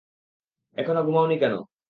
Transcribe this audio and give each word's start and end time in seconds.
এখনো 0.77 1.01
ঘুমাওনি 1.03 1.35
কেন? 1.41 1.53